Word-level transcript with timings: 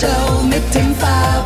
Show 0.00 0.42
mit 0.44 0.74
dem 0.74 0.94
Faber. 0.94 1.39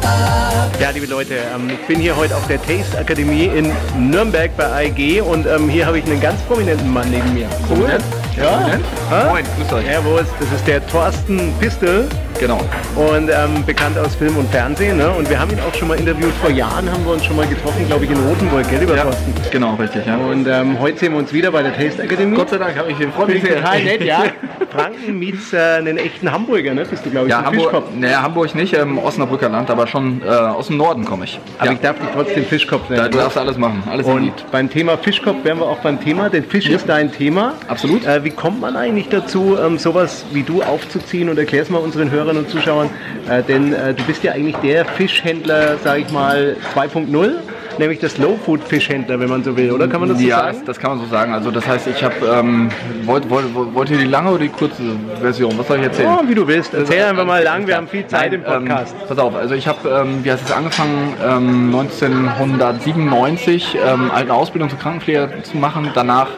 Ja, 0.80 0.90
liebe 0.90 1.06
Leute, 1.06 1.34
ähm, 1.54 1.68
ich 1.70 1.86
bin 1.86 2.00
hier 2.00 2.16
heute 2.16 2.34
auf 2.36 2.46
der 2.46 2.60
Taste 2.60 2.98
Akademie 2.98 3.44
in 3.54 3.70
Nürnberg 4.10 4.50
bei 4.56 4.64
AEG 4.66 5.22
und 5.22 5.46
ähm, 5.46 5.68
hier 5.68 5.86
habe 5.86 5.98
ich 5.98 6.04
einen 6.06 6.20
ganz 6.20 6.40
prominenten 6.42 6.92
Mann 6.92 7.08
neben 7.10 7.32
mir. 7.34 7.46
Cool. 7.70 7.88
Ja. 8.36 8.68
Ha? 9.10 9.30
Moin, 9.30 9.44
grüß 9.56 9.72
euch. 9.78 9.86
Servus, 9.86 10.24
das 10.40 10.50
ist 10.52 10.66
der 10.66 10.84
Thorsten 10.88 11.52
Pistel 11.60 12.08
Genau. 12.40 12.58
und 12.96 13.30
ähm, 13.30 13.64
bekannt 13.64 13.96
aus 13.96 14.16
Film 14.16 14.36
und 14.36 14.50
Fernsehen. 14.50 14.96
Ne? 14.96 15.08
Und 15.08 15.30
wir 15.30 15.38
haben 15.38 15.52
ihn 15.52 15.60
auch 15.60 15.72
schon 15.72 15.86
mal 15.86 15.96
interviewt. 15.96 16.32
Vor 16.42 16.50
Jahren 16.50 16.90
haben 16.90 17.04
wir 17.04 17.12
uns 17.12 17.24
schon 17.24 17.36
mal 17.36 17.46
getroffen, 17.46 17.86
glaube 17.86 18.04
ich, 18.04 18.10
in 18.10 18.16
Rotenburg, 18.18 18.68
gell, 18.68 18.80
lieber 18.80 18.96
Ja, 18.96 19.04
Thorsten? 19.04 19.32
genau, 19.52 19.74
richtig, 19.76 20.04
ja. 20.04 20.16
Und 20.16 20.48
ähm, 20.48 20.78
heute 20.80 20.98
sehen 20.98 21.12
wir 21.12 21.20
uns 21.20 21.32
wieder 21.32 21.52
bei 21.52 21.62
der 21.62 21.72
Taste 21.76 22.02
Akademie. 22.02 22.36
Gott 22.36 22.50
sei 22.50 22.58
Dank 22.58 22.76
habe 22.76 22.90
ich 22.90 22.98
den 22.98 23.12
Freund 23.12 23.40
total 23.40 23.84
nett, 23.84 24.02
ja. 24.02 24.24
Franken 24.70 25.16
meets 25.16 25.52
äh, 25.52 25.58
einen 25.78 25.96
echten 25.96 26.30
Hamburger, 26.32 26.74
ne? 26.74 26.84
Bist 26.84 27.06
du, 27.06 27.10
glaube 27.10 27.28
ich, 27.28 27.30
Ja, 27.30 27.44
Hamburg, 27.44 27.84
nee, 27.94 28.08
Hamburg 28.12 28.52
nicht, 28.56 28.74
ähm, 28.74 28.98
Osnabrücker 28.98 29.48
Land, 29.48 29.70
aber 29.70 29.86
schon 29.86 30.13
äh, 30.22 30.28
aus 30.28 30.68
dem 30.68 30.76
Norden 30.76 31.04
komme 31.04 31.24
ich. 31.24 31.40
Aber 31.58 31.66
ja. 31.66 31.72
ich 31.72 31.80
darf 31.80 31.98
dich 31.98 32.08
trotzdem 32.14 32.44
Fischkopf 32.44 32.88
da, 32.88 32.94
nennen. 32.94 33.10
du 33.12 33.18
darfst 33.18 33.38
alles 33.38 33.56
machen, 33.56 33.82
alles 33.90 34.06
Und 34.06 34.32
beim 34.50 34.70
Thema 34.70 34.96
Fischkopf 34.98 35.44
wären 35.44 35.58
wir 35.58 35.66
auch 35.66 35.78
beim 35.78 36.00
Thema, 36.00 36.28
denn 36.28 36.44
Fisch 36.44 36.68
ist 36.68 36.88
dein 36.88 37.12
Thema. 37.12 37.54
Absolut. 37.68 38.06
Äh, 38.06 38.24
wie 38.24 38.30
kommt 38.30 38.60
man 38.60 38.76
eigentlich 38.76 39.08
dazu, 39.08 39.56
ähm, 39.58 39.78
sowas 39.78 40.24
wie 40.32 40.42
du 40.42 40.62
aufzuziehen 40.62 41.28
und 41.28 41.38
erklär's 41.38 41.70
mal 41.70 41.78
unseren 41.78 42.10
Hörern 42.10 42.36
und 42.36 42.48
Zuschauern, 42.50 42.90
äh, 43.28 43.42
denn 43.42 43.72
äh, 43.72 43.94
du 43.94 44.02
bist 44.04 44.22
ja 44.22 44.32
eigentlich 44.32 44.56
der 44.56 44.84
Fischhändler, 44.84 45.78
sag 45.82 46.00
ich 46.00 46.10
mal, 46.10 46.56
2.0, 46.74 47.32
nämlich 47.78 47.98
der 47.98 48.08
Slow-Food-Fischhändler, 48.08 49.20
wenn 49.20 49.28
man 49.28 49.44
so 49.44 49.56
will, 49.56 49.72
oder 49.72 49.88
kann 49.88 50.00
man 50.00 50.08
das 50.08 50.18
so 50.18 50.24
ja, 50.24 50.38
sagen? 50.38 50.58
das, 50.58 50.64
das 50.64 50.78
kann 50.78 50.96
man 50.96 51.00
so 51.00 51.10
sagen. 51.10 51.32
Also 51.32 51.50
das 51.50 51.66
heißt, 51.66 51.86
ich 51.88 52.02
habe, 52.02 52.14
ähm, 52.26 52.68
wollt, 53.04 53.28
wollt, 53.30 53.46
wollt 53.54 53.90
ihr 53.90 53.98
die 53.98 54.04
lange 54.04 54.30
oder 54.30 54.40
die 54.40 54.48
kurze 54.48 54.82
Version? 55.20 55.56
Was 55.58 55.68
soll 55.68 55.78
ich 55.78 55.84
erzählen? 55.84 56.18
Oh, 56.20 56.28
wie 56.28 56.34
du 56.34 56.46
willst. 56.46 56.74
Erzähl 56.74 57.04
einfach 57.04 57.26
mal 57.26 57.42
lang, 57.42 57.66
wir 57.66 57.76
haben 57.76 57.88
viel 57.88 58.06
Zeit 58.06 58.32
Nein, 58.32 58.40
im 58.40 58.44
Podcast. 58.44 58.94
Ähm, 59.00 59.08
pass 59.08 59.18
auf, 59.18 59.34
also 59.34 59.54
ich 59.54 59.66
habe, 59.66 59.88
ähm, 59.88 60.24
wie 60.24 60.30
heißt 60.30 60.44
es, 60.44 60.52
angefangen 60.52 61.14
ähm, 61.22 61.74
1997 61.74 63.78
ähm, 63.84 64.10
eine 64.10 64.32
Ausbildung 64.32 64.70
zur 64.70 64.78
Krankenpfleger 64.78 65.42
zu 65.42 65.56
machen. 65.56 65.90
Danach 65.94 66.28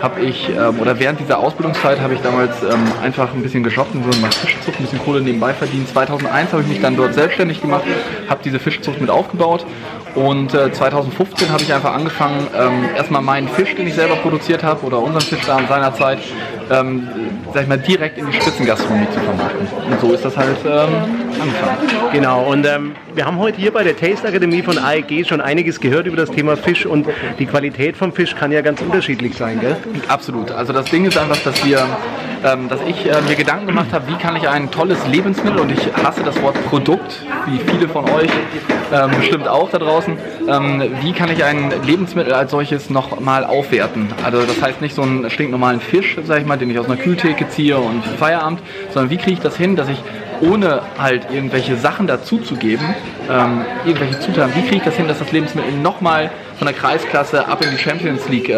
habe 0.00 0.20
ich, 0.20 0.48
ähm, 0.48 0.80
oder 0.80 0.98
während 0.98 1.20
dieser 1.20 1.38
Ausbildungszeit 1.38 2.00
habe 2.00 2.14
ich 2.14 2.20
damals 2.20 2.62
ähm, 2.62 2.84
einfach 3.02 3.34
ein 3.34 3.42
bisschen 3.42 3.62
gejobbt 3.62 3.94
in 3.94 4.02
so 4.02 4.18
einer 4.18 4.32
Fischzucht, 4.32 4.78
ein 4.78 4.84
bisschen 4.84 4.98
Kohle 5.00 5.20
nebenbei 5.20 5.52
verdient. 5.52 5.88
2001 5.88 6.52
habe 6.52 6.62
ich 6.62 6.68
mich 6.68 6.80
dann 6.80 6.96
dort 6.96 7.14
selbstständig 7.14 7.60
gemacht, 7.60 7.84
habe 8.28 8.40
diese 8.42 8.58
Fischzucht 8.58 9.00
mit 9.00 9.10
aufgebaut 9.10 9.66
und 10.14 10.54
äh, 10.54 10.72
2015 10.72 11.50
habe 11.50 11.62
ich 11.62 11.72
einfach 11.72 11.94
angefangen, 11.94 12.46
ähm, 12.54 12.88
erstmal 12.96 13.22
meinen 13.22 13.48
Fisch, 13.48 13.74
den 13.74 13.86
ich 13.86 13.94
selber 13.94 14.16
produziert 14.16 14.62
habe, 14.62 14.84
oder 14.84 14.98
unseren 15.00 15.22
Fisch 15.22 15.44
da 15.46 15.58
in 15.58 15.68
seiner 15.68 15.94
Zeit, 15.94 16.18
ähm, 16.70 17.08
sag 17.52 17.62
ich 17.62 17.68
mal, 17.68 17.78
direkt 17.78 18.18
in 18.18 18.26
die 18.26 18.32
Spitzengastronomie 18.32 19.08
zu 19.12 19.20
vermarkten. 19.20 19.66
Und 19.90 20.00
so 20.00 20.12
ist 20.12 20.24
das 20.24 20.36
halt 20.36 20.56
ähm, 20.64 20.70
angefangen. 21.40 21.78
Genau, 22.12 22.44
und 22.44 22.66
ähm, 22.66 22.92
wir 23.14 23.26
haben 23.26 23.38
heute 23.38 23.60
hier 23.60 23.72
bei 23.72 23.82
der 23.82 23.96
Taste 23.96 24.28
Akademie 24.28 24.62
von 24.62 24.78
AEG 24.78 25.26
schon 25.26 25.40
einiges 25.40 25.80
gehört 25.80 26.06
über 26.06 26.16
das 26.16 26.30
Thema 26.30 26.56
Fisch 26.56 26.86
und 26.86 27.06
die 27.38 27.46
Qualität 27.46 27.96
vom 27.96 28.12
Fisch 28.12 28.36
kann 28.36 28.52
ja 28.52 28.60
ganz 28.60 28.80
unterschiedlich 28.80 29.36
sein, 29.36 29.60
gell? 29.60 29.76
Absolut. 30.08 30.52
Also 30.52 30.72
das 30.72 30.86
Ding 30.86 31.04
ist 31.04 31.18
einfach, 31.18 31.38
dass 31.38 31.64
wir, 31.64 31.84
ähm, 32.44 32.68
dass 32.68 32.80
ich 32.86 33.06
äh, 33.06 33.20
mir 33.22 33.34
Gedanken 33.34 33.66
gemacht 33.66 33.92
habe, 33.92 34.06
wie 34.08 34.16
kann 34.16 34.36
ich 34.36 34.48
ein 34.48 34.70
tolles 34.70 35.04
Lebensmittel 35.08 35.58
und 35.58 35.72
ich 35.72 35.92
hasse 36.04 36.22
das 36.22 36.40
Wort 36.42 36.54
Produkt, 36.66 37.22
wie 37.46 37.58
viele 37.58 37.88
von 37.88 38.04
euch 38.10 38.30
ähm, 38.92 39.10
bestimmt 39.18 39.48
auch 39.48 39.70
da 39.70 39.78
draußen, 39.78 40.16
ähm, 40.48 40.82
wie 41.00 41.12
kann 41.12 41.30
ich 41.30 41.42
ein 41.44 41.72
Lebensmittel 41.84 42.32
als 42.32 42.50
solches 42.50 42.90
noch 42.90 43.20
mal 43.20 43.44
aufwerten? 43.44 44.08
Also 44.24 44.42
das 44.42 44.62
heißt 44.62 44.80
nicht 44.80 44.94
so 44.94 45.02
einen 45.02 45.28
stinknormalen 45.30 45.80
Fisch, 45.80 46.16
sag 46.24 46.40
ich 46.40 46.46
mal, 46.46 46.58
den 46.60 46.70
ich 46.70 46.78
aus 46.78 46.86
einer 46.86 46.96
Kühltheke 46.96 47.48
ziehe 47.48 47.76
und 47.78 48.04
Feierabend, 48.18 48.60
sondern 48.92 49.10
wie 49.10 49.16
kriege 49.16 49.32
ich 49.32 49.40
das 49.40 49.56
hin, 49.56 49.76
dass 49.76 49.88
ich 49.88 49.98
ohne 50.42 50.80
halt 50.98 51.26
irgendwelche 51.30 51.76
Sachen 51.76 52.06
dazuzugeben, 52.06 52.94
ähm, 53.30 53.60
irgendwelche 53.84 54.20
Zutaten, 54.20 54.54
wie 54.56 54.62
kriege 54.62 54.76
ich 54.76 54.82
das 54.82 54.96
hin, 54.96 55.06
dass 55.06 55.18
das 55.18 55.30
Lebensmittel 55.32 55.70
nochmal 55.74 56.30
von 56.56 56.66
der 56.66 56.74
Kreisklasse 56.74 57.46
ab 57.46 57.62
in 57.62 57.70
die 57.70 57.76
Champions 57.76 58.26
League 58.30 58.48
äh, 58.48 58.54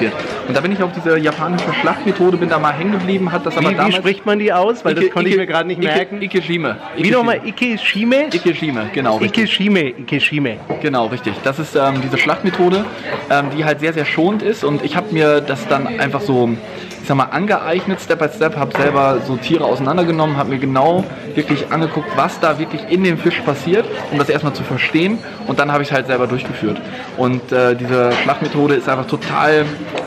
wird. 0.00 0.12
Und 0.48 0.56
da 0.56 0.60
bin 0.60 0.72
ich 0.72 0.82
auf 0.82 0.90
diese 0.92 1.16
japanische 1.18 1.72
Schlachtmethode, 1.80 2.36
bin 2.36 2.48
da 2.48 2.58
mal 2.58 2.72
hängen 2.72 2.90
geblieben, 2.90 3.30
hat 3.30 3.46
das 3.46 3.56
aber 3.56 3.66
Wie, 3.68 3.74
wie 3.74 3.76
damals... 3.76 3.94
spricht 3.96 4.26
man 4.26 4.40
die 4.40 4.52
aus? 4.52 4.84
Weil 4.84 4.94
das 4.96 5.04
Ike- 5.04 5.12
konnte 5.12 5.28
ich 5.28 5.34
Ike- 5.36 5.40
mir 5.42 5.46
gerade 5.46 5.68
nicht 5.68 5.78
Ike- 5.80 5.86
merken. 5.94 6.20
Ikejime. 6.22 6.76
Wie 6.96 7.10
nochmal? 7.12 7.40
Ikeshime? 7.46 8.26
Ikejime, 8.32 8.90
genau. 8.92 9.18
richtig. 9.18 9.44
Ikeshime, 9.44 9.80
Ikeshime. 10.00 10.56
Genau, 10.82 11.06
richtig. 11.06 11.34
Das 11.44 11.60
ist 11.60 11.76
ähm, 11.76 11.94
diese 12.02 12.18
Schlachtmethode, 12.18 12.84
ähm, 13.30 13.46
die 13.56 13.64
halt 13.64 13.78
sehr, 13.78 13.92
sehr 13.92 14.04
schonend 14.04 14.42
ist. 14.42 14.64
Und 14.64 14.84
ich 14.84 14.96
habe 14.96 15.12
mir 15.12 15.40
das 15.40 15.66
dann 15.68 15.86
einfach 15.86 16.20
so, 16.22 16.50
ich 16.99 16.99
sag 17.10 17.16
mal, 17.16 17.24
angeeignet, 17.24 18.00
Step 18.00 18.20
by 18.20 18.28
Step, 18.28 18.56
habe 18.56 18.70
selber 18.76 19.18
so 19.26 19.34
Tiere 19.34 19.64
auseinandergenommen, 19.64 20.36
habe 20.36 20.50
mir 20.50 20.58
genau 20.58 21.02
wirklich 21.34 21.72
angeguckt, 21.72 22.06
was 22.14 22.38
da 22.38 22.60
wirklich 22.60 22.88
in 22.88 23.02
dem 23.02 23.18
Fisch 23.18 23.40
passiert, 23.40 23.84
um 24.12 24.18
das 24.18 24.28
erstmal 24.28 24.52
zu 24.52 24.62
verstehen. 24.62 25.18
Und 25.48 25.58
dann 25.58 25.72
habe 25.72 25.82
ich 25.82 25.88
es 25.88 25.94
halt 25.94 26.06
selber 26.06 26.28
durchgeführt. 26.28 26.80
Und 27.16 27.50
äh, 27.50 27.74
diese 27.74 28.12
Schlachtmethode 28.12 28.76
ist 28.76 28.88
einfach 28.88 29.08
total, 29.08 29.64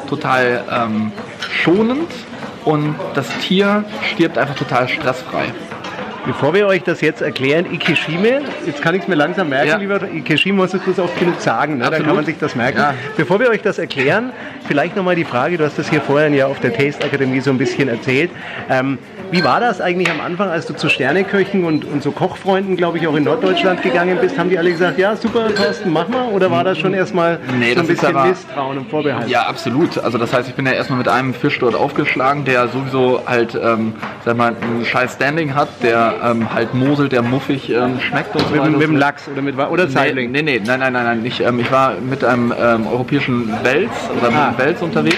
total 0.08 0.64
ähm, 0.72 1.12
schonend. 1.50 2.10
Und 2.64 2.96
das 3.16 3.28
Tier 3.40 3.84
stirbt 4.14 4.38
einfach 4.38 4.56
total 4.56 4.88
stressfrei. 4.88 5.48
Bevor 6.26 6.54
wir 6.54 6.68
euch 6.68 6.84
das 6.84 7.02
jetzt 7.02 7.22
erklären, 7.22 7.66
Ikeshime, 7.74 8.42
jetzt 8.66 8.82
kann 8.82 8.96
ich 8.96 9.02
es 9.02 9.08
mir 9.10 9.16
langsam 9.16 9.50
merken, 9.50 9.68
Ja. 9.68 9.76
lieber 9.78 10.00
Ikeshime 10.04 10.56
musst 10.56 10.74
du 10.74 10.80
bloß 10.80 11.00
oft 11.00 11.20
genug 11.20 11.42
sagen, 11.42 11.78
ne? 11.80 11.90
dann 11.92 12.06
kann 12.06 12.16
man 12.16 12.24
sich 12.26 12.38
das 12.38 12.56
merken. 12.56 12.78
Ja. 12.80 12.94
Bevor 13.18 13.42
wir 13.42 13.50
euch 13.50 13.62
das 13.62 13.78
erklären, 13.78 14.32
vielleicht 14.66 14.96
nochmal 14.96 15.16
die 15.16 15.26
Frage, 15.26 15.58
du 15.58 15.66
hast 15.66 15.78
das 15.78 15.90
hier 15.90 16.00
vorhin 16.00 16.34
ja 16.34 16.48
auf 16.48 16.62
der 16.62 16.74
Taste 16.74 17.04
Akademie 17.06 17.42
so 17.42 17.50
ein 17.50 17.58
bisschen 17.58 17.90
erzählt. 17.90 18.32
Ähm, 18.70 18.98
wie 19.32 19.44
war 19.44 19.60
das 19.60 19.82
eigentlich 19.82 20.10
am 20.12 20.22
Anfang, 20.22 20.48
als 20.50 20.66
du 20.68 20.74
zu 20.76 20.88
Sterneköchen 20.90 21.66
und, 21.66 21.84
und 21.86 22.02
so 22.04 22.12
Kochfreunden, 22.12 22.78
glaube 22.78 23.00
ich, 23.00 23.08
auch 23.08 23.16
in 23.16 23.24
Norddeutschland 23.26 23.82
gegangen 23.82 24.18
bist? 24.22 24.38
Haben 24.38 24.50
die 24.50 24.58
alle 24.58 24.72
gesagt, 24.72 24.98
ja 25.00 25.16
super, 25.18 25.54
Thorsten, 25.54 25.92
mach 25.92 26.08
mal? 26.08 26.30
Oder 26.30 26.50
war 26.52 26.64
das 26.64 26.78
schon 26.78 26.94
erstmal 26.94 27.40
Nee, 27.60 27.74
so 27.74 27.82
ein 27.82 27.88
bisschen 27.88 28.16
aber- 28.16 28.28
Misstrauen 28.28 28.78
und 28.78 28.90
Vorbehalt? 28.90 29.28
Ja, 29.28 29.42
absolut. 29.48 29.98
Also 29.98 30.18
das 30.18 30.32
heißt, 30.32 30.48
ich 30.48 30.56
bin 30.56 30.66
ja 30.68 30.72
erstmal 30.72 31.00
mit 31.00 31.08
einem 31.10 31.34
Fisch 31.34 31.60
dort 31.60 31.76
aufgeschlagen, 31.76 32.46
der 32.46 32.68
sowieso 32.70 33.22
halt, 33.26 33.56
ähm, 33.62 33.94
sag 34.24 34.38
mal, 34.38 34.56
ein 34.62 34.86
scheiß 34.86 35.16
Standing 35.16 35.54
hat, 35.56 35.68
der 35.82 36.13
ähm, 36.24 36.54
halt 36.54 36.74
moselt, 36.74 37.12
der 37.12 37.22
muffig 37.22 37.70
ähm, 37.70 38.00
schmeckt 38.00 38.36
und 38.36 38.42
so 38.42 38.50
Mit, 38.52 38.60
weiter. 38.60 38.64
dem- 38.70 38.74
und 38.74 38.80
mit 38.80 38.88
dem. 38.90 38.96
Lachs 38.98 39.28
oder 39.28 39.42
mit 39.42 39.58
oder 39.58 39.90
Zeitling? 39.90 40.32
nee, 40.32 40.42
nee, 40.42 40.62
nein, 40.64 40.80
nein, 40.80 40.94
nein, 40.94 41.04
nein, 41.06 41.22
nicht. 41.22 41.40
Ähm, 41.42 41.60
ich 41.60 41.72
war 41.72 41.96
mit 42.00 42.24
einem 42.24 42.54
ähm, 42.58 42.88
europäischen 42.88 43.50
Wels 43.64 43.92
oder 44.18 44.30
mit 44.30 44.40
Ah. 44.40 44.48
einem 44.50 44.58
Wels 44.58 44.82
unterwegs. 44.82 45.18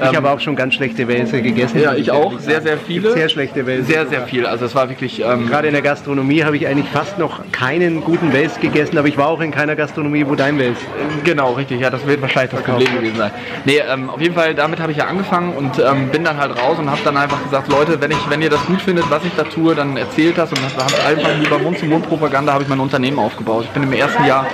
Ich 0.00 0.16
habe 0.16 0.30
auch 0.30 0.40
schon 0.40 0.56
ganz 0.56 0.74
schlechte 0.74 1.08
Wälse 1.08 1.42
gegessen. 1.42 1.80
Ja, 1.80 1.94
ich 1.94 2.10
auch. 2.10 2.38
Sehr, 2.38 2.62
sehr 2.62 2.78
viele. 2.78 3.12
Sehr 3.12 3.28
schlechte 3.28 3.66
Wälse. 3.66 3.84
Sehr, 3.84 4.06
sehr 4.06 4.22
viel. 4.22 4.46
Also 4.46 4.64
es 4.66 4.74
war 4.74 4.88
wirklich... 4.88 5.20
Ähm, 5.20 5.48
Gerade 5.48 5.68
in 5.68 5.72
der 5.72 5.82
Gastronomie 5.82 6.44
habe 6.44 6.56
ich 6.56 6.66
eigentlich 6.66 6.88
fast 6.88 7.18
noch 7.18 7.40
keinen 7.52 8.02
guten 8.02 8.32
Wels 8.32 8.60
gegessen, 8.60 8.96
aber 8.98 9.08
ich 9.08 9.18
war 9.18 9.28
auch 9.28 9.40
in 9.40 9.50
keiner 9.50 9.76
Gastronomie, 9.76 10.24
wo 10.26 10.34
dein 10.34 10.58
Wels. 10.58 10.78
Genau, 11.24 11.52
richtig. 11.54 11.80
Ja, 11.80 11.90
das 11.90 12.06
wird 12.06 12.22
wahrscheinlich 12.22 12.52
das 12.52 12.62
Problem 12.62 12.92
gewesen 12.94 13.16
sein. 13.16 13.30
Nee, 13.64 13.82
ähm, 13.90 14.10
auf 14.10 14.20
jeden 14.20 14.34
Fall, 14.34 14.54
damit 14.54 14.80
habe 14.80 14.92
ich 14.92 14.98
ja 14.98 15.06
angefangen 15.06 15.54
und 15.54 15.78
ähm, 15.78 16.08
bin 16.08 16.24
dann 16.24 16.36
halt 16.36 16.56
raus 16.60 16.78
und 16.78 16.90
habe 16.90 17.00
dann 17.04 17.16
einfach 17.16 17.42
gesagt, 17.42 17.68
Leute, 17.68 18.00
wenn, 18.00 18.10
ich, 18.10 18.30
wenn 18.30 18.42
ihr 18.42 18.50
das 18.50 18.64
gut 18.66 18.80
findet, 18.80 19.10
was 19.10 19.24
ich 19.24 19.32
da 19.36 19.42
tue, 19.44 19.74
dann 19.74 19.96
erzählt 19.96 20.38
das. 20.38 20.50
Und 20.50 20.60
das 20.62 20.76
habe 20.76 20.94
einfach 21.06 21.30
über 21.44 21.58
Mund-zu-Mund-Propaganda 21.58 22.52
habe 22.52 22.62
ich 22.62 22.68
mein 22.68 22.80
Unternehmen 22.80 23.18
aufgebaut. 23.18 23.64
Ich 23.64 23.70
bin 23.70 23.82
im 23.82 23.92
ersten 23.92 24.24
Jahr 24.24 24.46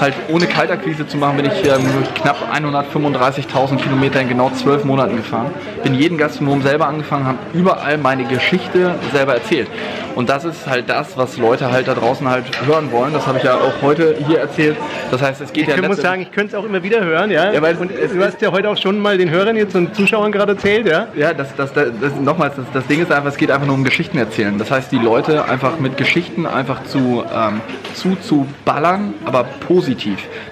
halt 0.00 0.14
ohne 0.28 0.46
Kaltakquise 0.46 1.06
zu 1.06 1.16
machen, 1.16 1.36
bin 1.36 1.46
ich 1.46 1.64
ähm, 1.64 1.82
knapp 2.14 2.36
135.000 2.54 3.76
Kilometer 3.76 4.20
in 4.20 4.28
genau 4.28 4.50
zwölf 4.50 4.84
Monaten 4.84 5.16
gefahren. 5.16 5.50
Bin 5.82 5.94
jeden 5.94 6.18
Gastronom 6.18 6.62
selber 6.62 6.86
angefangen, 6.86 7.26
habe 7.26 7.38
überall 7.54 7.98
meine 7.98 8.24
Geschichte 8.24 8.94
selber 9.12 9.34
erzählt. 9.34 9.68
Und 10.14 10.28
das 10.28 10.44
ist 10.44 10.66
halt 10.66 10.88
das, 10.90 11.16
was 11.16 11.36
Leute 11.36 11.70
halt 11.70 11.86
da 11.86 11.94
draußen 11.94 12.28
halt 12.28 12.44
hören 12.66 12.90
wollen. 12.90 13.12
Das 13.12 13.26
habe 13.26 13.38
ich 13.38 13.44
ja 13.44 13.54
auch 13.54 13.82
heute 13.82 14.16
hier 14.26 14.40
erzählt. 14.40 14.76
Das 15.12 15.22
heißt, 15.22 15.40
es 15.40 15.52
geht 15.52 15.64
Ich 15.64 15.68
ja 15.68 15.76
muss 15.76 15.82
letztendlich- 15.82 16.02
sagen, 16.06 16.22
ich 16.22 16.32
könnte 16.32 16.56
es 16.56 16.60
auch 16.60 16.64
immer 16.66 16.82
wieder 16.82 17.04
hören, 17.04 17.30
ja. 17.30 17.52
Ja, 17.52 17.62
weil 17.62 17.76
und 17.76 17.90
du 17.92 18.24
hast 18.24 18.40
ja 18.42 18.50
heute 18.50 18.68
auch 18.68 18.76
schon 18.76 18.98
mal 18.98 19.16
den 19.16 19.30
Hörern 19.30 19.56
jetzt 19.56 19.76
und 19.76 19.94
Zuschauern 19.94 20.32
gerade 20.32 20.52
erzählt, 20.52 20.86
ja. 20.88 21.06
Ja, 21.14 21.32
das, 21.32 21.54
das, 21.56 21.72
das, 21.72 21.88
das 22.00 22.12
nochmals, 22.20 22.56
das, 22.56 22.64
das 22.72 22.86
Ding 22.88 23.00
ist 23.00 23.12
einfach, 23.12 23.28
es 23.30 23.36
geht 23.36 23.50
einfach 23.52 23.66
nur 23.66 23.76
um 23.76 23.84
Geschichten 23.84 24.18
erzählen. 24.18 24.58
Das 24.58 24.70
heißt, 24.72 24.90
die 24.90 24.98
Leute 24.98 25.44
einfach 25.44 25.78
mit 25.78 25.96
Geschichten 25.96 26.46
einfach 26.46 26.82
zu, 26.84 27.22
ähm, 27.32 27.60
zu, 27.94 28.16
zu 28.16 28.46
ballern, 28.64 29.14
aber 29.24 29.44
positiv. 29.44 29.87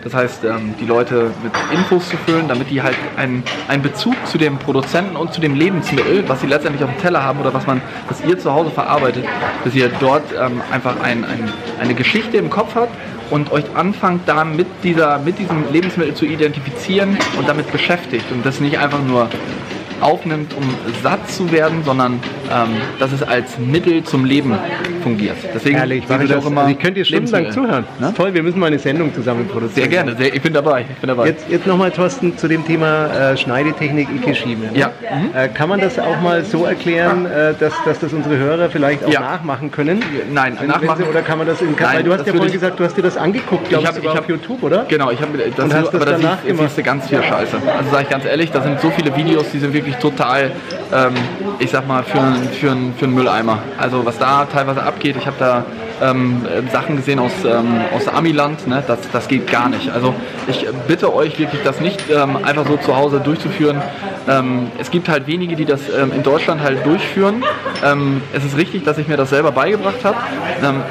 Das 0.03 0.15
heißt, 0.15 0.45
ähm, 0.45 0.75
die 0.81 0.87
Leute 0.87 1.31
mit 1.43 1.53
Infos 1.73 2.09
zu 2.09 2.17
füllen, 2.17 2.49
damit 2.49 2.71
die 2.71 2.83
halt 2.83 2.97
einen, 3.17 3.43
einen 3.69 3.83
Bezug 3.83 4.15
zu 4.27 4.39
dem 4.39 4.59
Produzenten 4.59 5.17
und 5.17 5.33
zu 5.33 5.41
dem 5.41 5.55
Lebensmittel, 5.55 6.29
was 6.29 6.41
sie 6.41 6.47
letztendlich 6.47 6.85
auf 6.85 6.91
dem 6.91 7.01
Teller 7.01 7.23
haben 7.23 7.41
oder 7.41 7.53
was 7.53 7.67
man, 7.67 7.81
was 8.09 8.25
ihr 8.25 8.39
zu 8.39 8.53
Hause 8.53 8.71
verarbeitet, 8.71 9.25
dass 9.65 9.75
ihr 9.75 9.91
dort 10.01 10.25
ähm, 10.33 10.63
einfach 10.71 11.01
ein, 11.01 11.25
ein, 11.25 11.53
eine 11.81 11.95
Geschichte 11.95 12.37
im 12.37 12.51
Kopf 12.51 12.75
habt 12.75 12.95
und 13.31 13.51
euch 13.53 13.65
anfangt 13.75 14.23
da 14.27 14.45
mit, 14.45 14.67
dieser, 14.83 15.19
mit 15.19 15.39
diesem 15.39 15.71
Lebensmittel 15.73 16.15
zu 16.15 16.25
identifizieren 16.27 17.17
und 17.39 17.49
damit 17.49 17.71
beschäftigt 17.73 18.25
und 18.31 18.45
das 18.45 18.61
nicht 18.61 18.79
einfach 18.79 19.03
nur 19.03 19.29
aufnimmt, 20.01 20.53
um 20.57 20.63
satt 21.03 21.29
zu 21.31 21.51
werden, 21.53 21.83
sondern 21.85 22.15
ähm, 22.51 22.69
dass 22.99 23.13
es 23.13 23.23
als 23.23 23.59
Mittel 23.59 24.03
zum 24.05 24.25
Leben 24.25 24.55
fungiert. 25.03 25.37
Deswegen 25.55 25.77
Herrlich, 25.77 26.05
ich, 26.09 26.21
ich 26.25 26.35
auch 26.35 26.47
immer. 26.47 26.63
also 26.63 26.73
ich 26.73 26.79
könnte 26.79 27.01
dir 27.01 27.05
stundenlang 27.05 27.51
zuhören. 27.51 27.85
Das 28.01 28.11
ist 28.11 28.17
toll, 28.17 28.35
wir 28.35 28.43
müssen 28.43 28.59
mal 28.59 28.67
eine 28.67 28.79
Sendung 28.79 29.15
zusammen 29.15 29.47
produzieren. 29.49 29.75
Sehr 29.75 29.89
gerne, 29.89 30.17
sehr, 30.17 30.35
ich 30.35 30.43
bin 30.43 30.53
dabei. 30.53 30.83
Ich 30.89 30.97
bin 31.01 31.09
dabei. 31.09 31.27
Jetzt, 31.29 31.47
jetzt 31.49 31.67
nochmal, 31.67 31.91
Thorsten, 31.91 32.37
zu 32.37 32.49
dem 32.49 32.65
Thema 32.67 33.07
äh, 33.33 33.37
Schneidetechnik 33.37 34.09
Ikeshime. 34.17 34.67
Ne? 34.73 34.79
Ja. 34.79 34.91
Äh, 35.35 35.49
kann 35.49 35.69
man 35.69 35.81
das 35.81 35.99
auch 35.99 36.21
mal 36.21 36.45
so 36.45 36.65
erklären, 36.65 37.27
äh, 37.27 37.55
dass, 37.59 37.73
dass 37.85 37.99
das 37.99 38.13
unsere 38.13 38.37
Hörer 38.37 38.69
vielleicht 38.71 39.05
auch 39.05 39.13
Ja. 39.13 39.21
nachmachen 39.21 39.71
können? 39.71 40.03
Nein, 40.33 40.57
Wenn- 40.59 40.69
nachmachen- 40.69 40.89
wenn 40.99 41.05
sie, 41.05 41.11
oder 41.11 41.23
kann 41.23 41.39
man 41.39 41.47
das 41.47 41.61
in 41.61 41.69
Nein, 41.79 41.97
Weil 41.97 42.03
du 42.03 42.13
hast 42.13 42.19
das 42.21 42.27
ja 42.29 42.33
vorhin 42.33 42.47
ich- 42.49 42.53
gesagt, 42.61 42.79
du 42.81 42.85
hast 42.85 42.97
dir 42.97 43.03
das 43.03 43.17
angeguckt, 43.17 43.69
glaube 43.69 43.85
ich, 43.85 43.89
hab- 43.89 44.05
hab- 44.15 44.19
auf 44.25 44.29
YouTube, 44.29 44.63
oder? 44.63 44.85
Genau, 44.89 45.11
ich 45.11 45.21
habe 45.21 45.37
das, 45.39 45.65
Und 45.65 45.75
hast 45.75 45.87
das 45.87 45.95
aber 45.95 46.05
da 46.07 46.13
danach 46.13 46.39
siehst, 46.47 46.59
siehst 46.59 46.79
du 46.79 46.83
ganz 46.83 47.09
viel 47.09 47.23
Scheiße. 47.23 47.57
Also 47.79 47.91
sage 47.91 48.03
ich 48.05 48.09
ganz 48.11 48.25
ehrlich, 48.25 48.51
da 48.51 48.63
sind 48.63 48.81
so 48.81 48.91
viele 48.91 49.15
Videos, 49.17 49.51
die 49.53 49.59
sind 49.59 49.73
wirklich 49.73 49.86
total, 49.95 50.53
ähm, 50.93 51.15
ich 51.59 51.71
sag 51.71 51.87
mal, 51.87 52.03
für, 52.03 52.19
für, 52.53 52.77
für 52.97 53.05
einen 53.05 53.15
Mülleimer. 53.15 53.59
Also 53.79 54.05
was 54.05 54.19
da 54.19 54.45
teilweise 54.45 54.83
abgeht, 54.83 55.17
ich 55.17 55.27
habe 55.27 55.37
da 55.39 55.65
ähm, 56.03 56.45
äh, 56.45 56.71
Sachen 56.71 56.97
gesehen 56.97 57.19
aus, 57.19 57.33
ähm, 57.45 57.81
aus 57.95 58.09
Amiland, 58.09 58.67
ne? 58.67 58.83
das, 58.87 58.99
das 59.13 59.29
geht 59.29 59.51
gar 59.51 59.69
nicht. 59.69 59.91
Also 59.91 60.15
ich 60.47 60.67
bitte 60.87 61.15
euch 61.15 61.39
wirklich, 61.39 61.63
das 61.63 61.81
nicht 61.81 62.03
ähm, 62.11 62.37
einfach 62.43 62.67
so 62.67 62.77
zu 62.77 62.97
Hause 62.97 63.21
durchzuführen. 63.21 63.81
Ähm, 64.29 64.71
es 64.79 64.91
gibt 64.91 65.09
halt 65.09 65.27
wenige, 65.27 65.57
die 65.57 65.65
das 65.65 65.81
ähm, 65.89 66.13
in 66.15 66.23
Deutschland 66.23 66.63
halt 66.63 66.85
durchführen. 66.85 67.45
Ähm, 67.85 68.23
es 68.33 68.45
ist 68.45 68.57
richtig, 68.57 68.85
dass 68.85 68.99
ich 68.99 69.09
mir 69.09 69.17
das 69.17 69.31
selber 69.31 69.53
beigebracht 69.53 70.05
habe, 70.05 70.17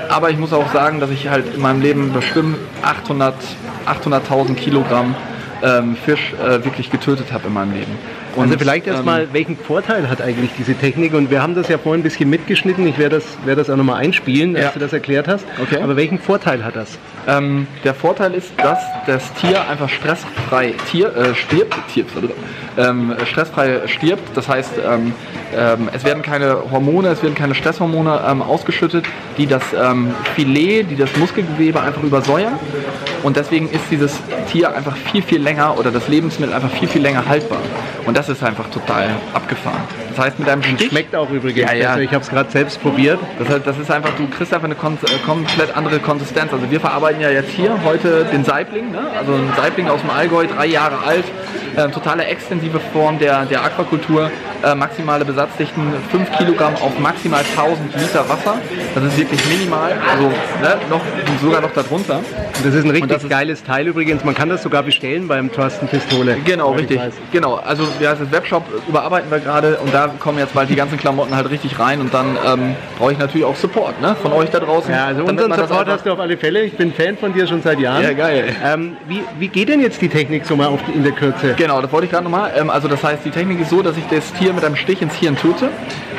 aber 0.10 0.30
ich 0.30 0.38
muss 0.38 0.54
auch 0.54 0.72
sagen, 0.72 1.00
dass 1.00 1.10
ich 1.10 1.30
halt 1.30 1.56
in 1.56 1.62
meinem 1.62 1.82
Leben 1.82 2.14
bestimmt 2.14 2.58
800 2.82 3.34
800.000 3.86 4.56
Kilogramm 4.56 5.16
ähm, 5.66 5.96
Fisch 6.06 6.34
äh, 6.34 6.64
wirklich 6.64 6.92
getötet 6.92 7.34
habe 7.34 7.48
in 7.48 7.54
meinem 7.54 7.74
Leben. 7.74 7.92
Und, 8.36 8.44
Also 8.44 8.58
vielleicht 8.60 8.86
ähm, 8.88 8.94
erstmal, 8.94 9.34
welchen 9.34 9.58
Vorteil 9.58 10.10
hat 10.10 10.22
eigentlich 10.22 10.52
diese 10.58 10.76
Technik? 10.76 11.14
Und 11.14 11.32
wir 11.32 11.42
haben 11.42 11.56
das 11.56 11.68
ja 11.70 11.78
vorhin 11.78 12.02
ein 12.02 12.04
bisschen 12.04 12.30
mitgeschnitten. 12.30 12.86
Ich 12.88 12.98
werde 12.98 13.16
das, 13.18 13.26
werde 13.46 13.62
das 13.62 13.70
auch 13.70 13.78
nochmal 13.78 14.02
einspielen, 14.02 14.56
als 14.56 14.66
Ja. 14.66 14.72
du 14.72 14.80
das 14.80 14.94
erklärt 14.94 15.28
hast. 15.28 15.46
Okay. 15.62 15.82
Aber 15.82 15.96
welchen 15.96 16.20
Vorteil 16.20 16.64
hat 16.64 16.76
das? 16.76 16.98
Ähm, 17.28 17.68
der 17.84 17.94
Vorteil 17.96 18.34
ist, 18.34 18.52
dass 18.58 18.80
das 19.08 19.34
Tier 19.36 19.68
einfach 19.68 19.90
stressfrei 19.90 20.74
Tier, 20.92 21.16
äh, 21.16 21.34
stirbt, 21.34 21.76
stirbt 21.90 22.12
ähm, 22.78 23.16
stressfrei 23.26 23.88
stirbt. 23.88 24.36
Das 24.36 24.48
heißt, 24.48 24.72
ähm, 24.86 25.14
ähm, 25.56 25.90
es 25.94 26.04
werden 26.04 26.22
keine 26.22 26.58
Hormone, 26.72 27.08
es 27.10 27.24
werden 27.24 27.36
keine 27.36 27.56
Stresshormone 27.56 28.22
ähm, 28.30 28.42
ausgeschüttet, 28.42 29.06
die 29.38 29.48
das 29.48 29.64
ähm, 29.74 30.14
Filet, 30.36 30.84
die 30.90 30.96
das 30.96 31.16
Muskelgewebe 31.18 31.82
einfach 31.82 32.04
übersäuern. 32.04 32.60
Und 33.26 33.38
deswegen 33.38 33.68
ist 33.72 33.82
dieses 33.90 34.20
Tier 34.52 34.76
einfach 34.76 34.96
viel, 34.96 35.24
viel 35.24 35.42
länger 35.42 35.80
oder 35.80 35.90
das 35.90 36.08
Lebensmittel 36.08 36.54
einfach 36.54 36.70
viel, 36.70 36.88
viel 36.88 37.02
länger 37.02 37.26
haltbar. 37.26 37.58
Und 38.06 38.16
das 38.16 38.30
ist 38.30 38.44
einfach 38.44 38.70
total 38.70 39.10
abgefahren. 39.34 39.82
Das 40.16 40.26
heißt, 40.26 40.40
mit 40.40 40.48
einem 40.48 40.62
Stich... 40.64 40.90
Schmeckt 40.90 41.16
auch 41.16 41.30
übrigens 41.30 41.60
Ja, 41.60 41.74
ja. 41.74 41.98
Ich 41.98 42.12
habe 42.14 42.24
es 42.24 42.30
gerade 42.30 42.50
selbst 42.52 42.82
probiert. 42.82 43.20
Das, 43.40 43.50
heißt, 43.50 43.66
das 43.66 43.78
ist 43.78 43.90
einfach, 43.90 44.12
du 44.18 44.28
kriegst 44.28 44.54
einfach 44.54 44.66
eine 44.66 44.76
kon 44.76 44.98
äh, 45.04 45.26
komplett 45.26 45.76
andere 45.76 46.00
Konsistenz. 46.00 46.54
Also 46.54 46.70
wir 46.70 46.80
verarbeiten 46.80 47.22
ja 47.22 47.30
jetzt 47.30 47.50
hier 47.50 47.78
heute 47.84 48.26
den 48.26 48.46
Saibling, 48.46 48.92
ne? 48.92 49.00
also 49.18 49.34
ein 49.34 49.52
Saibling 49.58 49.88
aus 49.90 50.02
dem 50.02 50.10
Allgäu, 50.12 50.46
drei 50.48 50.68
Jahre 50.68 51.00
alt, 51.06 51.26
äh, 51.76 51.90
totale 51.90 52.26
extensive 52.26 52.80
Form 52.94 53.20
der, 53.20 53.46
der 53.46 53.64
Aquakultur, 53.64 54.30
äh, 54.64 54.76
maximale 54.76 55.26
Besatzdichten 55.26 55.94
5 56.12 56.32
Kilogramm 56.38 56.76
auf 56.76 56.98
maximal 57.00 57.42
1000 57.58 57.94
Liter 57.96 58.30
Wasser. 58.30 58.58
Das 58.94 59.04
ist 59.04 59.18
wirklich 59.18 59.42
minimal, 59.50 59.94
also 60.10 60.28
ne, 60.62 60.78
noch, 60.90 61.02
sogar 61.42 61.62
noch 61.62 61.72
darunter. 61.74 62.18
Und 62.20 62.66
das 62.66 62.74
ist 62.74 62.84
ein 62.86 62.92
richtig 62.92 63.12
das 63.12 63.24
ist- 63.24 63.30
geiles 63.30 63.64
Teil 63.64 63.88
übrigens. 63.88 64.24
Man 64.24 64.36
kann 64.36 64.50
das 64.50 64.64
sogar 64.64 64.84
bestellen 64.84 65.28
beim 65.28 65.52
Thorsten 65.52 65.88
Pistole. 65.88 66.38
Genau, 66.46 66.72
richtig. 66.72 67.00
Genau, 67.32 67.56
also 67.56 67.86
ja, 68.00 68.16
das 68.16 68.32
Webshop 68.32 68.64
überarbeiten 68.88 69.30
wir 69.32 69.40
gerade 69.40 69.78
und 69.78 69.94
da 69.94 70.08
kommen 70.20 70.40
jetzt 70.40 70.54
bald 70.54 70.70
die 70.70 70.76
ganzen 70.76 70.98
Klamotten 70.98 71.36
halt 71.36 71.50
richtig 71.50 71.80
rein 71.80 72.00
und 72.00 72.14
dann 72.14 72.38
ähm, 72.46 72.76
brauche 72.98 73.14
ich 73.14 73.18
natürlich 73.18 73.46
auch 73.46 73.56
Support 73.56 74.02
ne, 74.02 74.16
von 74.22 74.34
euch 74.34 74.50
da 74.50 74.60
draußen. 74.60 74.92
Ja, 74.92 75.06
also 75.06 75.24
unseren 75.24 75.54
Support 75.54 75.88
hast 75.88 76.06
du 76.06 76.12
auf 76.12 76.20
alle 76.20 76.38
Fälle. 76.38 76.64
Ich 76.64 76.74
bin 76.74 76.94
Fan 76.94 77.18
von 77.18 77.34
dir 77.34 77.48
schon 77.48 77.62
seit 77.62 77.80
Jahren. 77.80 78.04
Ja, 78.04 78.14
geil. 78.14 78.56
Ähm, 78.64 78.98
wie, 79.08 79.22
wie 79.40 79.48
geht 79.48 79.70
denn 79.70 79.82
jetzt 79.82 80.02
die 80.02 80.10
Technik 80.10 80.46
so 80.46 80.56
mal 80.56 80.68
auf 80.68 80.80
die, 80.88 80.94
in 80.94 81.04
der 81.04 81.14
Kürze? 81.14 81.54
Genau, 81.58 81.82
das 81.82 81.92
wollte 81.92 82.06
ich 82.06 82.12
gerade 82.12 82.24
nochmal. 82.24 82.52
Ähm, 82.56 82.70
also 82.70 82.88
das 82.88 83.04
heißt, 83.04 83.26
die 83.26 83.32
Technik 83.32 83.62
ist 83.62 83.70
so, 83.70 83.82
dass 83.82 83.98
ich 83.98 84.06
das 84.08 84.32
Tier 84.34 84.54
mit 84.54 84.64
einem 84.64 84.76
Stich 84.76 85.02
ins 85.02 85.16
Hirn 85.16 85.38
töte. 85.38 85.70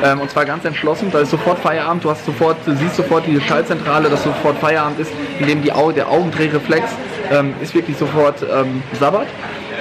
Ähm, 0.03 0.21
und 0.21 0.29
zwar 0.29 0.45
ganz 0.45 0.65
entschlossen. 0.65 1.09
Da 1.11 1.19
ist 1.19 1.31
sofort 1.31 1.59
Feierabend. 1.59 2.03
Du 2.03 2.09
hast 2.09 2.25
sofort, 2.25 2.57
du 2.65 2.75
siehst 2.75 2.95
sofort 2.95 3.25
die 3.25 3.39
Schaltzentrale, 3.41 4.09
dass 4.09 4.23
sofort 4.23 4.57
Feierabend 4.59 4.99
ist, 4.99 5.11
indem 5.39 5.61
die 5.63 5.71
Au 5.71 5.91
der 5.91 6.09
Augendrehreflex 6.09 6.91
ähm, 7.31 7.53
ist 7.61 7.73
wirklich 7.73 7.97
sofort 7.97 8.41
ähm, 8.41 8.83
sabbert. 8.99 9.27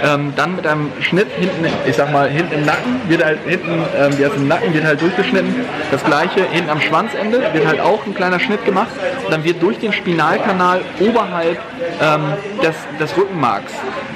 Ähm, 0.03 0.33
dann 0.37 0.57
mit 0.57 0.67
einem 0.67 0.93
Schnitt 1.01 1.29
hinten, 1.39 1.67
ich 1.87 1.97
sag 1.97 2.13
mal, 2.13 2.29
hinten 2.29 2.53
im 2.53 2.65
Nacken 2.67 3.01
wird 3.09 3.25
halt 3.25 3.39
hinten, 3.47 3.83
ähm, 3.97 4.19
wie 4.19 4.25
heißt 4.25 4.37
im 4.37 4.49
Nacken 4.49 4.75
wird 4.75 4.85
halt 4.85 5.01
durchgeschnitten. 5.01 5.55
Das 5.91 6.05
gleiche 6.05 6.45
hinten 6.51 6.71
am 6.71 6.81
Schwanzende 6.81 7.43
wird 7.53 7.67
halt 7.67 7.81
auch 7.81 8.05
ein 8.07 8.15
kleiner 8.15 8.39
Schnitt 8.39 8.65
gemacht. 8.65 8.91
Dann 9.31 9.43
wird 9.45 9.63
durch 9.63 9.79
den 9.79 9.93
Spinalkanal 9.93 10.83
oberhalb 11.01 11.59
ähm, 12.01 12.33
des, 12.63 12.77
des 13.01 13.17
Rückenmarks 13.17 13.73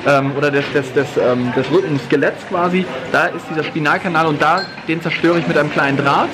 ähm, 0.06 0.32
oder 0.36 0.50
des, 0.50 0.64
des, 0.72 0.92
des, 0.92 1.06
ähm, 1.16 1.52
des 1.56 1.70
Rückenskeletts 1.70 2.46
quasi, 2.48 2.84
da 3.12 3.26
ist 3.26 3.46
dieser 3.50 3.64
Spinalkanal 3.64 4.26
und 4.26 4.40
da 4.40 4.62
den 4.88 5.00
zerstöre 5.00 5.38
ich 5.38 5.46
mit 5.46 5.56
einem 5.56 5.72
kleinen 5.72 5.96
Draht. 5.96 6.28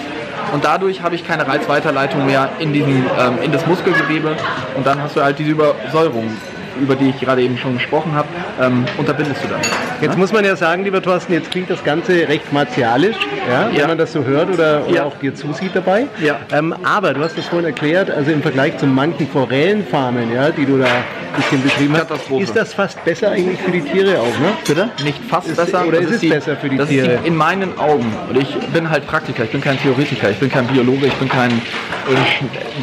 Und 0.53 0.65
dadurch 0.65 1.03
habe 1.03 1.17
ich 1.17 1.27
keine 1.27 1.47
Reizweiterleitung 1.47 2.25
mehr 2.25 2.51
in, 2.61 2.73
diesen, 2.73 3.05
ähm, 3.19 3.39
in 3.43 3.51
das 3.51 3.67
Muskelgewebe 3.67 4.37
und 4.77 4.87
dann 4.87 5.03
hast 5.03 5.17
du 5.17 5.23
halt 5.23 5.39
diese 5.39 5.51
Übersäuerung, 5.51 6.37
über 6.81 6.95
die 6.97 7.11
ich 7.11 7.21
gerade 7.21 7.43
eben 7.43 7.57
schon 7.59 7.75
gesprochen 7.75 8.13
habe, 8.15 8.29
ähm, 8.61 8.85
unterbindest 8.99 9.43
du 9.45 9.49
dann. 9.49 9.61
Jetzt 10.01 10.17
muss 10.19 10.33
man 10.33 10.45
ja 10.45 10.57
sagen, 10.57 10.85
lieber 10.85 11.01
Thorsten, 11.03 11.33
jetzt 11.33 11.51
klingt 11.51 11.71
das 11.71 11.83
Ganze 11.85 12.29
recht 12.29 12.53
martialisch, 12.53 13.17
ja, 13.51 13.69
wenn 13.71 13.77
Ja. 13.81 13.87
man 13.89 13.99
das 13.99 14.13
so 14.13 14.25
hört 14.25 14.51
oder, 14.53 14.83
oder 14.87 14.95
Ja. 14.95 15.05
auch 15.05 15.17
dir 15.19 15.35
zusieht 15.35 15.71
dabei. 15.75 16.07
Ja. 16.23 16.39
Ähm, 16.53 16.75
aber 16.85 17.15
du 17.15 17.23
hast 17.23 17.37
das 17.39 17.47
vorhin 17.47 17.67
erklärt, 17.67 18.11
also 18.11 18.31
im 18.31 18.43
Vergleich 18.43 18.77
zu 18.79 18.87
manchen 18.87 19.29
Forellenfarmen, 19.29 20.33
ja, 20.35 20.51
die 20.51 20.67
du 20.67 20.79
da 20.79 20.85
ein 20.87 21.43
bisschen 21.43 21.63
beschrieben 21.63 21.95
hast, 21.97 22.11
ist 22.41 22.57
das 22.57 22.73
fast 22.75 23.03
besser 23.05 23.31
eigentlich 23.31 23.61
für 23.61 23.71
die 23.71 23.81
Tiere 23.83 24.19
auch, 24.21 24.39
ne? 24.41 24.53
Bitte? 24.67 24.89
Nicht 25.05 25.19
fast 25.29 25.49
Ist- 25.49 25.57
besser. 25.57 25.87
oder 25.87 25.99
ist 25.99 26.11
es 26.23 26.29
besser 26.29 26.57
für 26.57 26.69
die 26.69 26.77
das 26.77 26.89
Tiere? 26.89 27.13
Ist 27.15 27.25
die, 27.25 27.29
in 27.29 27.37
meinen 27.37 27.79
Augen. 27.79 28.07
Und 28.29 28.37
ich 28.39 28.55
bin 28.73 28.89
halt 28.91 29.07
Praktiker, 29.07 29.45
ich 29.45 29.51
bin 29.53 29.61
kein 29.61 29.79
Theoretiker, 29.81 30.31
ich 30.31 30.39
bin 30.39 30.51
kein 30.51 30.67
Biologe, 30.67 31.07
ich 31.07 31.15
bin 31.15 31.29
kein. 31.29 31.61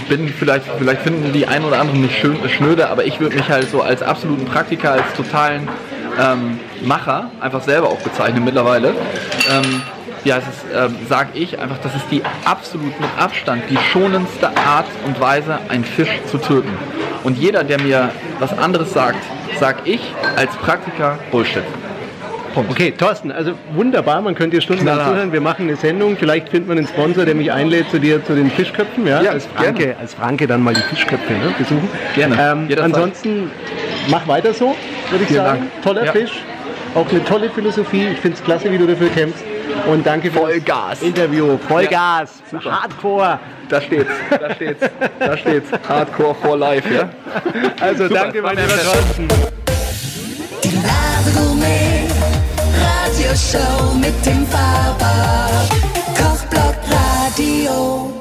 Bin 0.10 0.28
vielleicht, 0.28 0.66
vielleicht 0.78 1.02
finden 1.02 1.32
die 1.32 1.48
einen 1.48 1.66
oder 1.66 1.80
anderen 1.80 2.02
nicht 2.02 2.18
schön, 2.18 2.38
schnöde, 2.50 2.90
aber 2.90 3.06
ich 3.06 3.20
würde 3.20 3.36
mich 3.36 3.50
halt 3.50 3.70
so 3.70 3.82
als 3.82 4.02
absoluten 4.02 4.46
Praktiker, 4.46 4.92
als 4.94 5.14
totalen 5.16 5.68
ähm, 6.20 6.60
Macher 6.84 7.32
einfach 7.40 7.62
selber 7.62 7.90
auch 7.90 8.02
bezeichnen 8.02 8.44
mittlerweile. 8.44 8.90
Ähm, 8.90 9.82
ja, 10.24 10.38
es 10.38 10.44
ist, 10.44 10.66
ähm, 10.74 10.96
sag 11.10 11.36
ich 11.36 11.60
einfach, 11.60 11.78
das 11.80 11.96
ist 11.96 12.06
die 12.12 12.22
absolut 12.46 13.00
mit 13.00 13.10
Abstand 13.18 13.64
die 13.70 13.78
schonendste 13.78 14.56
Art 14.58 14.88
und 15.06 15.20
Weise, 15.20 15.60
einen 15.70 15.84
Fisch 15.84 16.22
zu 16.30 16.38
töten. 16.38 16.72
Und 17.24 17.38
jeder, 17.38 17.64
der 17.64 17.82
mir 17.82 18.10
was 18.40 18.58
anderes 18.58 18.94
sagt, 18.94 19.20
sag 19.60 19.86
ich 19.86 20.02
als 20.36 20.56
Praktiker 20.58 21.20
Bullshit. 21.32 21.64
Okay, 22.56 22.92
Thorsten, 22.92 23.32
also 23.32 23.54
wunderbar, 23.74 24.22
man 24.22 24.36
könnte 24.36 24.58
dir 24.58 24.62
stundenlang 24.62 25.00
zuhören. 25.08 25.32
Wir 25.34 25.42
machen 25.42 25.68
eine 25.68 25.76
Sendung, 25.76 26.16
vielleicht 26.18 26.50
findet 26.50 26.68
man 26.70 26.78
einen 26.78 26.88
Sponsor, 26.88 27.26
der 27.26 27.36
mich 27.36 27.52
einlädt 27.52 27.90
zu 27.90 28.00
dir 28.00 28.24
zu 28.24 28.36
den 28.36 28.52
Fischköpfen, 28.52 29.08
ja, 29.08 29.22
Ja, 29.22 29.32
als, 29.32 29.48
Franke, 29.48 29.74
gerne. 29.86 30.00
als 30.00 30.14
Franke 30.14 30.48
dann 30.48 30.62
mal 30.62 30.74
die 30.74 30.82
Fischköpfe 30.82 31.34
ne, 31.34 31.54
besuchen. 31.58 31.88
Gerne, 32.16 32.38
Ähm, 32.40 32.70
ansonsten 32.82 33.52
mach 34.08 34.28
weiter 34.28 34.54
so, 34.54 34.76
würde 35.10 35.24
ich 35.24 35.30
Vielen 35.30 35.44
sagen. 35.44 35.60
Dank. 35.60 35.84
Toller 35.84 36.06
Ja. 36.06 36.12
Fisch, 36.12 36.32
auch 36.96 37.10
eine 37.10 37.24
tolle 37.24 37.50
Philosophie. 37.50 38.08
Ich 38.14 38.20
finde 38.20 38.38
es 38.38 38.44
klasse, 38.44 38.72
wie 38.72 38.78
du 38.78 38.86
dafür 38.86 39.10
kämpfst. 39.10 39.44
Und 39.92 40.06
danke 40.06 40.30
für 40.30 40.40
Vollgas. 40.40 41.00
das 41.00 41.02
Interview. 41.02 41.58
Vollgas, 41.68 42.44
Hardcore. 42.64 43.40
Da 43.70 43.82
steht's, 43.82 44.12
da 44.30 44.54
steht's, 44.54 44.90
da 45.20 45.38
steht's. 45.38 45.70
Hardcore 45.90 46.36
for 46.36 46.56
life, 46.58 46.88
ja? 46.94 47.10
Also 47.82 48.08
Super, 48.08 48.22
danke, 48.26 48.42
mein 48.44 48.58
war 48.58 49.53
Radioshow 53.34 53.96
mit 53.96 54.24
dem 54.28 54.46
Faber 54.46 55.50
Kochblock 56.16 56.76
Radio. 56.88 58.13